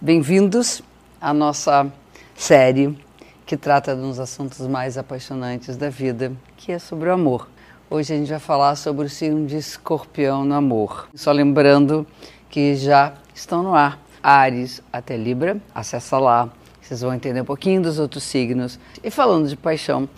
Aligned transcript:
Bem-vindos 0.00 0.82
à 1.20 1.32
nossa 1.32 1.90
série 2.34 2.98
que 3.46 3.56
trata 3.56 3.94
dos 3.94 4.18
assuntos 4.18 4.66
mais 4.66 4.98
apaixonantes 4.98 5.76
da 5.76 5.88
vida, 5.88 6.32
que 6.56 6.72
é 6.72 6.78
sobre 6.80 7.08
o 7.08 7.12
amor. 7.12 7.48
Hoje 7.88 8.12
a 8.12 8.16
gente 8.16 8.28
vai 8.28 8.40
falar 8.40 8.74
sobre 8.74 9.06
o 9.06 9.08
signo 9.08 9.46
de 9.46 9.56
escorpião 9.56 10.44
no 10.44 10.54
amor. 10.54 11.08
Só 11.14 11.30
lembrando 11.30 12.04
que 12.50 12.74
já 12.74 13.14
estão 13.32 13.62
no 13.62 13.72
ar 13.72 13.98
Ares 14.20 14.82
até 14.92 15.16
Libra, 15.16 15.58
acessa 15.72 16.18
lá, 16.18 16.50
vocês 16.82 17.00
vão 17.00 17.14
entender 17.14 17.40
um 17.40 17.46
pouquinho 17.46 17.80
dos 17.80 17.98
outros 17.98 18.24
signos. 18.24 18.78
E 19.02 19.10
falando 19.10 19.48
de 19.48 19.56
paixão, 19.56 20.08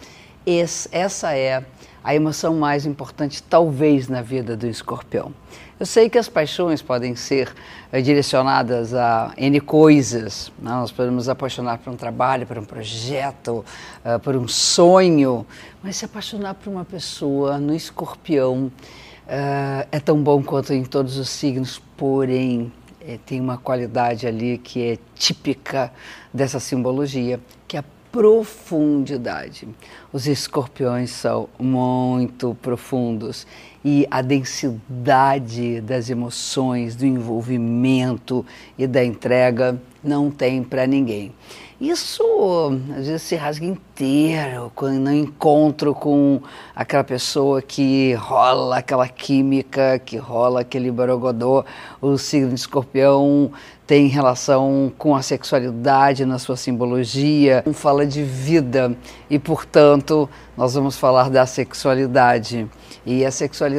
essa 0.90 1.36
é 1.36 1.62
a 2.06 2.14
emoção 2.14 2.54
mais 2.54 2.86
importante, 2.86 3.42
talvez, 3.42 4.06
na 4.06 4.22
vida 4.22 4.56
do 4.56 4.64
escorpião. 4.68 5.32
Eu 5.78 5.84
sei 5.84 6.08
que 6.08 6.16
as 6.16 6.28
paixões 6.28 6.80
podem 6.80 7.16
ser 7.16 7.52
é, 7.90 8.00
direcionadas 8.00 8.94
a 8.94 9.34
N 9.36 9.60
coisas. 9.60 10.52
Né? 10.56 10.70
Nós 10.70 10.92
podemos 10.92 11.28
apaixonar 11.28 11.78
por 11.78 11.92
um 11.92 11.96
trabalho, 11.96 12.46
por 12.46 12.58
um 12.58 12.64
projeto, 12.64 13.64
uh, 14.04 14.20
por 14.20 14.36
um 14.36 14.46
sonho, 14.46 15.44
mas 15.82 15.96
se 15.96 16.04
apaixonar 16.04 16.54
por 16.54 16.70
uma 16.70 16.84
pessoa 16.84 17.58
no 17.58 17.74
escorpião 17.74 18.66
uh, 18.66 19.88
é 19.90 19.98
tão 19.98 20.22
bom 20.22 20.44
quanto 20.44 20.72
em 20.72 20.84
todos 20.84 21.18
os 21.18 21.28
signos, 21.28 21.82
porém 21.96 22.72
é, 23.00 23.18
tem 23.26 23.40
uma 23.40 23.58
qualidade 23.58 24.28
ali 24.28 24.58
que 24.58 24.92
é 24.92 24.98
típica 25.16 25.92
dessa 26.32 26.60
simbologia, 26.60 27.40
que 27.66 27.76
é 27.76 27.80
a 27.80 27.84
profundidade. 28.16 29.68
Os 30.10 30.26
escorpiões 30.26 31.10
são 31.10 31.50
muito 31.58 32.56
profundos 32.62 33.46
e 33.88 34.04
a 34.10 34.20
densidade 34.20 35.80
das 35.80 36.10
emoções, 36.10 36.96
do 36.96 37.06
envolvimento 37.06 38.44
e 38.76 38.84
da 38.84 39.04
entrega 39.04 39.80
não 40.02 40.28
tem 40.28 40.60
para 40.60 40.88
ninguém. 40.88 41.32
Isso 41.80 42.24
às 42.96 43.06
vezes 43.06 43.22
se 43.22 43.36
rasga 43.36 43.64
inteiro 43.64 44.72
quando 44.74 44.98
não 44.98 45.12
encontro 45.12 45.94
com 45.94 46.40
aquela 46.74 47.04
pessoa 47.04 47.62
que 47.62 48.14
rola 48.14 48.78
aquela 48.78 49.06
química, 49.06 50.00
que 50.00 50.16
rola 50.16 50.62
aquele 50.62 50.90
borogodô. 50.90 51.64
O 52.00 52.18
signo 52.18 52.48
de 52.48 52.54
escorpião 52.54 53.52
tem 53.86 54.08
relação 54.08 54.90
com 54.98 55.14
a 55.14 55.22
sexualidade 55.22 56.24
na 56.24 56.38
sua 56.38 56.56
simbologia, 56.56 57.62
fala 57.74 58.04
de 58.04 58.22
vida 58.22 58.96
e, 59.30 59.38
portanto, 59.38 60.28
nós 60.56 60.74
vamos 60.74 60.96
falar 60.96 61.30
da 61.30 61.44
sexualidade. 61.44 62.66
E 63.04 63.24
a 63.24 63.30
sexualidade 63.30 63.75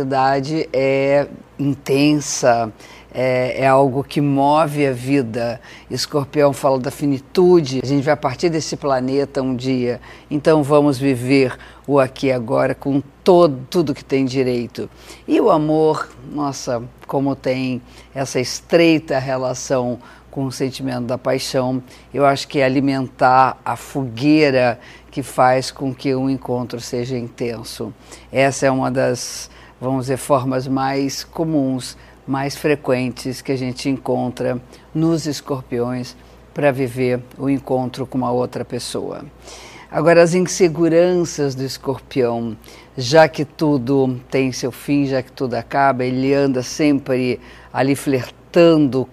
é 0.73 1.27
intensa, 1.57 2.71
é, 3.13 3.63
é, 3.63 3.67
algo 3.67 4.03
que 4.03 4.21
move 4.21 4.85
a 4.85 4.91
vida. 4.91 5.59
Escorpião 5.89 6.53
fala 6.53 6.79
da 6.79 6.91
finitude. 6.91 7.79
A 7.83 7.85
gente 7.87 8.03
vai 8.03 8.15
partir 8.15 8.49
desse 8.49 8.75
planeta 8.77 9.41
um 9.41 9.55
dia, 9.55 9.99
então 10.29 10.61
vamos 10.61 10.97
viver 10.97 11.57
o 11.87 11.99
aqui 11.99 12.27
e 12.27 12.31
agora 12.31 12.75
com 12.75 13.01
todo, 13.23 13.65
tudo 13.69 13.93
que 13.93 14.03
tem 14.03 14.25
direito. 14.25 14.89
E 15.27 15.41
o 15.41 15.49
amor, 15.49 16.09
nossa, 16.31 16.83
como 17.07 17.35
tem 17.35 17.81
essa 18.13 18.39
estreita 18.39 19.17
relação 19.17 19.99
com 20.29 20.45
o 20.45 20.51
sentimento 20.51 21.05
da 21.05 21.17
paixão, 21.17 21.81
eu 22.13 22.23
acho 22.23 22.47
que 22.47 22.59
é 22.59 22.65
alimentar 22.65 23.57
a 23.65 23.75
fogueira 23.75 24.79
que 25.09 25.23
faz 25.23 25.71
com 25.71 25.91
que 25.91 26.13
o 26.13 26.29
encontro 26.29 26.79
seja 26.79 27.17
intenso. 27.17 27.91
Essa 28.31 28.67
é 28.67 28.71
uma 28.71 28.91
das, 28.91 29.49
vamos 29.79 30.05
dizer, 30.05 30.17
formas 30.17 30.67
mais 30.67 31.23
comuns 31.23 31.97
mais 32.27 32.57
frequentes 32.57 33.41
que 33.41 33.53
a 33.53 33.55
gente 33.55 33.87
encontra 33.87 34.61
nos 34.93 35.25
escorpiões 35.25 36.15
para 36.53 36.71
viver 36.71 37.21
o 37.37 37.49
encontro 37.49 38.05
com 38.05 38.17
uma 38.17 38.31
outra 38.31 38.65
pessoa. 38.65 39.23
Agora, 39.89 40.21
as 40.21 40.33
inseguranças 40.33 41.55
do 41.55 41.63
escorpião, 41.63 42.57
já 42.97 43.29
que 43.29 43.45
tudo 43.45 44.19
tem 44.29 44.51
seu 44.51 44.71
fim, 44.71 45.05
já 45.05 45.23
que 45.23 45.31
tudo 45.31 45.53
acaba, 45.53 46.03
ele 46.03 46.33
anda 46.33 46.61
sempre 46.61 47.39
ali 47.71 47.95
flertando 47.95 48.46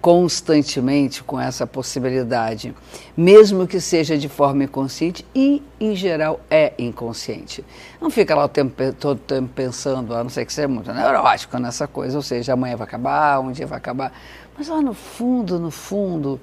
constantemente 0.01 1.23
com 1.23 1.39
essa 1.39 1.67
possibilidade, 1.67 2.73
mesmo 3.15 3.67
que 3.67 3.79
seja 3.79 4.17
de 4.17 4.27
forma 4.27 4.63
inconsciente 4.63 5.25
e, 5.35 5.61
em 5.79 5.95
geral, 5.95 6.39
é 6.49 6.73
inconsciente. 6.77 7.63
Não 8.01 8.09
fica 8.09 8.33
lá 8.35 8.45
o 8.45 8.49
tempo 8.49 8.73
todo 8.99 9.19
tempo 9.19 9.49
pensando, 9.53 10.15
a 10.15 10.23
não 10.23 10.29
ser 10.29 10.45
que 10.45 10.53
seja 10.53 10.67
muito 10.67 10.91
neurótico 10.91 11.57
nessa 11.59 11.87
coisa, 11.87 12.17
ou 12.17 12.23
seja, 12.23 12.53
amanhã 12.53 12.75
vai 12.75 12.87
acabar, 12.87 13.39
um 13.39 13.51
dia 13.51 13.67
vai 13.67 13.77
acabar, 13.77 14.11
mas 14.57 14.67
lá 14.67 14.81
no 14.81 14.93
fundo, 14.93 15.59
no 15.59 15.69
fundo, 15.69 16.39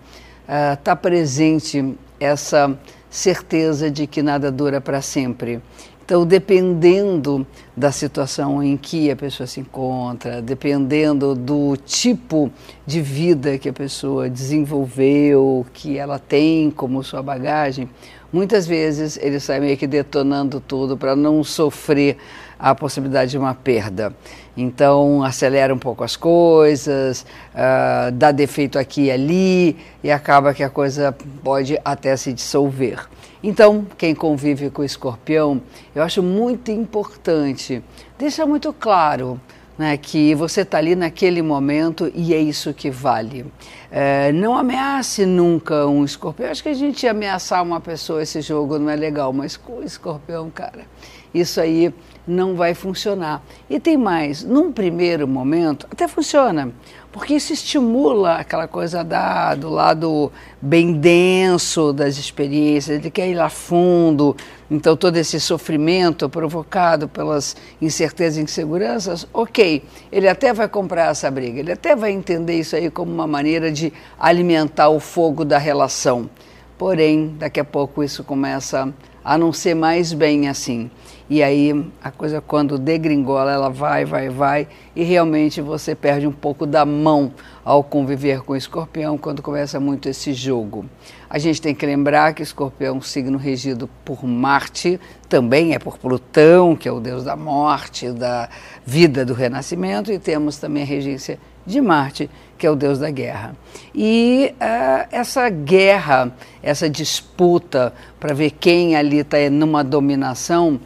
está 0.73 0.93
uh, 0.93 0.97
presente 0.97 1.97
essa 2.21 2.79
certeza 3.11 3.91
de 3.91 4.07
que 4.07 4.23
nada 4.23 4.51
dura 4.51 4.81
para 4.81 5.03
sempre 5.03 5.61
então, 6.05 6.27
dependendo 6.27 7.47
da 7.77 7.93
situação 7.93 8.61
em 8.61 8.77
que 8.77 9.09
a 9.09 9.15
pessoa 9.15 9.47
se 9.47 9.61
encontra, 9.61 10.43
dependendo 10.43 11.33
do 11.33 11.77
tipo 11.77 12.51
de 12.85 13.01
vida 13.01 13.57
que 13.57 13.69
a 13.69 13.73
pessoa 13.73 14.29
desenvolveu, 14.29 15.65
que 15.73 15.97
ela 15.97 16.19
tem 16.19 16.73
como 16.73 17.05
sua 17.05 17.23
bagagem, 17.23 17.89
muitas 18.33 18.67
vezes 18.67 19.17
ele 19.17 19.39
sai 19.39 19.61
meio 19.61 19.77
que 19.77 19.87
detonando 19.87 20.59
tudo 20.59 20.97
para 20.97 21.15
não 21.15 21.45
sofrer 21.45 22.17
a 22.59 22.75
possibilidade 22.75 23.31
de 23.31 23.39
uma 23.39 23.55
perda. 23.55 24.13
Então, 24.57 25.23
acelera 25.23 25.73
um 25.73 25.79
pouco 25.79 26.03
as 26.03 26.17
coisas, 26.17 27.25
uh, 27.55 28.11
dá 28.13 28.33
defeito 28.33 28.77
aqui 28.77 29.03
e 29.03 29.11
ali, 29.11 29.77
e 30.03 30.11
acaba 30.11 30.53
que 30.53 30.65
a 30.65 30.69
coisa 30.69 31.15
pode 31.45 31.79
até 31.85 32.17
se 32.17 32.33
dissolver. 32.33 33.09
Então, 33.43 33.85
quem 33.99 34.15
convive 34.15 34.71
com 34.71 34.83
o 34.83 34.85
escorpião, 34.85 35.61
eu 35.95 36.03
acho 36.03 36.23
muito 36.23 36.71
importante 36.71 37.83
deixar 38.17 38.47
muito 38.47 38.73
claro 38.73 39.41
né, 39.77 39.97
que 39.97 40.33
você 40.35 40.61
está 40.61 40.79
ali 40.79 40.95
naquele 40.95 41.43
momento 41.43 42.11
e 42.15 42.33
é 42.35 42.39
isso 42.39 42.73
que 42.73 42.89
vale. 42.89 43.45
É, 43.91 44.31
não 44.31 44.57
ameace 44.57 45.27
nunca 45.27 45.87
um 45.87 46.05
escorpião. 46.05 46.51
Acho 46.51 46.63
que 46.63 46.69
a 46.69 46.75
gente 46.75 47.07
ameaçar 47.07 47.63
uma 47.63 47.81
pessoa, 47.81 48.23
esse 48.23 48.41
jogo 48.41 48.79
não 48.79 48.89
é 48.89 48.95
legal, 48.95 49.33
mas 49.33 49.57
com 49.57 49.79
o 49.79 49.83
escorpião, 49.83 50.49
cara, 50.51 50.87
isso 51.35 51.61
aí 51.61 51.93
não 52.27 52.55
vai 52.55 52.75
funcionar. 52.75 53.43
E 53.69 53.81
tem 53.81 53.97
mais, 53.97 54.45
num 54.45 54.73
primeiro 54.73 55.27
momento, 55.27 55.87
até 55.91 56.07
funciona, 56.07 56.73
porque 57.11 57.35
isso 57.35 57.53
estimula 57.53 58.37
aquela 58.37 58.69
coisa 58.69 59.03
da, 59.03 59.55
do 59.55 59.69
lado 59.69 60.33
bem 60.61 60.93
denso 60.93 61.93
das 61.93 62.17
experiências, 62.17 62.99
ele 62.99 63.11
quer 63.11 63.29
ir 63.29 63.35
lá 63.35 63.49
fundo, 63.49 64.37
então 64.71 64.97
todo 64.97 65.17
esse 65.17 65.39
sofrimento 65.41 66.29
provocado 66.29 67.09
pelas 67.09 67.57
incertezas 67.81 68.39
e 68.39 68.43
inseguranças, 68.43 69.27
ok, 69.33 69.83
ele 70.11 70.29
até 70.29 70.53
vai 70.53 70.69
comprar 70.69 71.11
essa 71.11 71.31
briga, 71.31 71.61
ele 71.61 71.73
até 71.73 71.97
vai 71.97 72.13
entender 72.13 72.59
isso 72.59 72.77
aí 72.77 72.91
como 72.91 73.13
uma 73.13 73.27
maneira 73.27 73.71
de 73.71 73.93
alimentar 74.19 74.89
o 74.89 75.01
fogo 75.01 75.45
da 75.45 75.59
relação. 75.59 76.31
Porém, 76.79 77.37
daqui 77.39 77.61
a 77.61 77.65
pouco 77.65 78.03
isso 78.03 78.25
começa 78.25 78.93
a 79.25 79.39
não 79.39 79.53
ser 79.53 79.75
mais 79.75 80.13
bem 80.13 80.49
assim. 80.49 80.91
E 81.33 81.43
aí 81.43 81.91
a 82.05 82.11
coisa 82.11 82.43
quando 82.43 82.77
degringola, 82.77 83.53
ela 83.53 83.71
vai, 83.71 84.05
vai, 84.05 84.29
vai, 84.29 84.69
e 84.95 85.03
realmente 85.03 85.63
você 85.63 85.95
perde 85.95 86.27
um 86.27 86.31
pouco 86.31 86.67
da 86.67 86.85
mão 86.85 87.33
ao 87.65 87.83
conviver 87.83 88.43
com 88.43 88.53
o 88.53 88.57
escorpião 88.57 89.17
quando 89.17 89.41
começa 89.41 89.81
muito 89.81 90.11
esse 90.11 90.35
jogo. 90.35 90.85
A 91.31 91.39
gente 91.39 91.63
tem 91.63 91.75
que 91.75 91.87
lembrar 91.87 92.35
que 92.35 92.43
escorpião 92.43 92.97
é 92.97 92.99
um 92.99 93.01
signo 93.01 93.39
regido 93.39 93.89
por 94.05 94.27
Marte, 94.27 95.01
também 95.27 95.73
é 95.73 95.79
por 95.79 95.97
Plutão, 95.97 96.77
que 96.77 96.87
é 96.87 96.93
o 96.93 97.01
deus 97.01 97.25
da 97.25 97.35
morte, 97.35 98.13
da 98.13 98.51
vida, 98.85 99.25
do 99.25 99.33
renascimento, 99.33 100.13
e 100.13 100.19
temos 100.19 100.59
também 100.59 100.83
a 100.83 100.87
regência 100.87 101.39
de 101.65 101.81
Marte, 101.81 102.29
que 102.59 102.67
é 102.67 102.71
o 102.71 102.77
deus 102.77 102.99
da 102.99 103.11
guerra. 103.11 103.57
E 103.95 104.55
uh, 104.57 105.09
essa 105.11 105.49
guerra, 105.49 106.31
essa 106.63 106.91
disputa 106.91 107.95
para 108.21 108.35
ver 108.35 108.51
quem 108.51 108.97
ali 108.97 109.21
está 109.21 109.39
numa 109.49 109.83
dominação, 109.83 110.79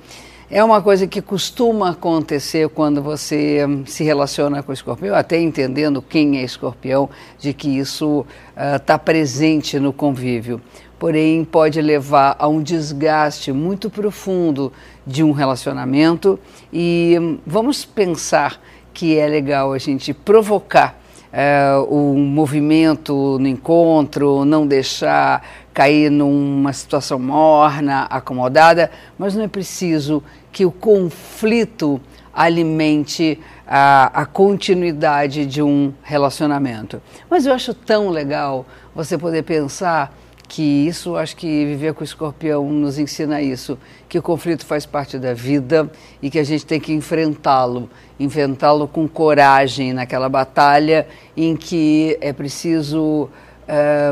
é 0.49 0.63
uma 0.63 0.81
coisa 0.81 1.07
que 1.07 1.21
costuma 1.21 1.91
acontecer 1.91 2.69
quando 2.69 3.03
você 3.03 3.61
se 3.85 4.05
relaciona 4.05 4.63
com 4.63 4.73
escorpião, 4.73 5.15
até 5.15 5.41
entendendo 5.41 6.01
quem 6.01 6.39
é 6.39 6.43
escorpião, 6.43 7.11
de 7.39 7.53
que 7.53 7.69
isso 7.69 8.25
está 8.57 8.95
uh, 8.95 8.99
presente 8.99 9.81
no 9.81 9.93
convívio. 9.93 10.61
Porém, 10.99 11.45
pode 11.45 11.81
levar 11.83 12.37
a 12.39 12.47
um 12.49 12.63
desgaste 12.63 13.53
muito 13.53 13.91
profundo 13.91 14.73
de 15.07 15.23
um 15.23 15.33
relacionamento 15.33 16.39
e 16.73 17.17
um, 17.21 17.39
vamos 17.45 17.85
pensar 17.85 18.61
que 18.95 19.19
é 19.19 19.27
legal 19.27 19.73
a 19.73 19.79
gente 19.79 20.15
provocar 20.15 20.99
uh, 21.33 21.95
um 21.95 22.17
movimento 22.17 23.39
no 23.39 23.47
encontro, 23.47 24.45
não 24.45 24.67
deixar 24.67 25.43
cair 25.73 26.11
numa 26.11 26.73
situação 26.73 27.19
morna, 27.19 28.03
acomodada, 28.05 28.91
mas 29.19 29.35
não 29.35 29.45
é 29.45 29.49
preciso 29.49 30.23
que 30.51 30.65
o 30.65 30.71
conflito 30.71 32.01
alimente 32.33 33.39
a, 33.67 34.23
a, 34.23 34.27
continuidade 34.27 35.47
de 35.47 35.63
um 35.63 35.93
relacionamento. 36.03 37.03
Mas 37.29 37.47
eu 37.47 37.53
acho 37.53 37.75
tão 37.75 38.11
legal 38.11 38.65
você 38.95 39.19
poder 39.19 39.43
pensar 39.43 40.15
que 40.49 40.63
isso, 40.63 41.17
acho 41.17 41.37
que 41.37 41.65
viver 41.65 41.95
com 41.95 42.03
o 42.03 42.05
escorpião 42.05 42.69
nos 42.71 42.99
ensina 42.99 43.43
isso, 43.43 43.79
que 44.09 44.19
o 44.19 44.23
conflito 44.23 44.65
faz 44.65 44.87
parte 44.87 45.19
da 45.19 45.35
vida 45.35 45.91
e 46.23 46.31
que 46.31 46.39
a 46.39 46.45
gente 46.45 46.65
tem 46.65 46.79
que 46.79 46.93
enfrentá-lo, 46.93 47.91
enfrentá-lo 48.19 48.87
com 48.87 49.09
coragem 49.09 49.93
naquela 49.93 50.29
batalha 50.29 51.07
em 51.37 51.57
que 51.57 52.17
é 52.21 52.33
preciso 52.33 53.29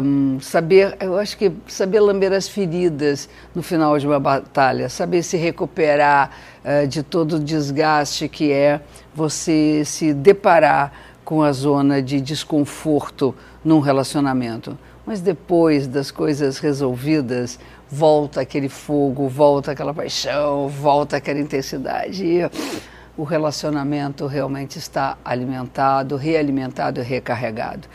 um, 0.03 0.41
saber, 0.41 0.97
eu 1.01 1.17
acho 1.17 1.37
que 1.37 1.53
saber 1.67 2.01
lamber 2.01 2.33
as 2.33 2.49
feridas 2.49 3.29
no 3.55 3.63
final 3.63 3.97
de 3.99 4.07
uma 4.07 4.19
batalha, 4.19 4.89
saber 4.89 5.23
se 5.23 5.37
recuperar 5.37 6.31
uh, 6.65 6.87
de 6.87 7.03
todo 7.03 7.37
o 7.37 7.41
desgaste 7.41 8.29
que 8.29 8.51
é 8.51 8.81
você 9.15 9.85
se 9.85 10.13
deparar 10.13 10.93
com 11.25 11.43
a 11.43 11.53
zona 11.53 12.03
de 12.03 12.21
desconforto 12.21 13.35
num 13.65 13.81
relacionamento. 13.81 14.77
Mas 15.07 15.21
depois 15.21 15.87
das 15.87 16.11
coisas 16.11 16.59
resolvidas, 16.59 17.59
volta 17.91 18.41
aquele 18.41 18.69
fogo, 18.69 19.29
volta 19.29 19.73
aquela 19.73 19.93
paixão, 19.93 20.69
volta 20.69 21.17
aquela 21.17 21.39
intensidade. 21.39 22.25
E 22.25 22.41
o 23.17 23.23
relacionamento 23.23 24.27
realmente 24.27 24.79
está 24.79 25.17
alimentado, 25.25 26.17
realimentado 26.17 27.01
e 27.01 27.05
recarregado. 27.05 27.87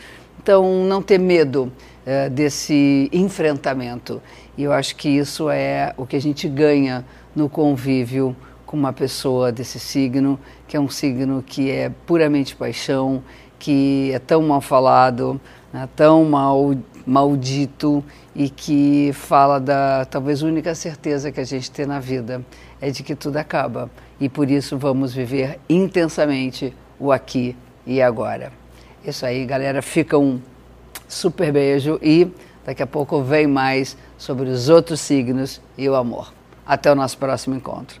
Então, 0.42 0.84
não 0.84 1.02
ter 1.02 1.18
medo 1.18 1.70
é, 2.06 2.28
desse 2.28 3.10
enfrentamento. 3.12 4.22
E 4.56 4.62
eu 4.62 4.72
acho 4.72 4.96
que 4.96 5.08
isso 5.08 5.50
é 5.50 5.92
o 5.96 6.06
que 6.06 6.16
a 6.16 6.20
gente 6.20 6.48
ganha 6.48 7.04
no 7.34 7.48
convívio 7.48 8.34
com 8.64 8.76
uma 8.76 8.92
pessoa 8.92 9.52
desse 9.52 9.78
signo, 9.78 10.38
que 10.66 10.76
é 10.76 10.80
um 10.80 10.88
signo 10.88 11.42
que 11.46 11.70
é 11.70 11.90
puramente 12.06 12.54
paixão, 12.54 13.22
que 13.58 14.10
é 14.14 14.18
tão 14.18 14.42
mal 14.42 14.60
falado, 14.60 15.40
né, 15.72 15.88
tão 15.94 16.24
mal, 16.24 16.74
maldito 17.06 18.04
e 18.34 18.48
que 18.48 19.12
fala 19.12 19.58
da 19.58 20.04
talvez 20.04 20.42
única 20.42 20.74
certeza 20.74 21.32
que 21.32 21.40
a 21.40 21.44
gente 21.44 21.70
tem 21.70 21.86
na 21.86 22.00
vida 22.00 22.44
é 22.80 22.90
de 22.90 23.02
que 23.02 23.14
tudo 23.14 23.36
acaba 23.36 23.90
e 24.20 24.28
por 24.28 24.50
isso 24.50 24.76
vamos 24.76 25.14
viver 25.14 25.58
intensamente 25.68 26.74
o 26.98 27.10
aqui 27.10 27.56
e 27.86 28.02
agora. 28.02 28.52
Isso 29.04 29.24
aí, 29.24 29.46
galera. 29.46 29.80
Fica 29.80 30.18
um 30.18 30.40
super 31.08 31.52
beijo 31.52 31.98
e 32.02 32.30
daqui 32.64 32.82
a 32.82 32.86
pouco 32.86 33.22
vem 33.22 33.46
mais 33.46 33.96
sobre 34.18 34.48
os 34.48 34.68
outros 34.68 35.00
signos 35.00 35.60
e 35.76 35.88
o 35.88 35.94
amor. 35.94 36.32
Até 36.66 36.92
o 36.92 36.94
nosso 36.94 37.16
próximo 37.16 37.56
encontro. 37.56 37.98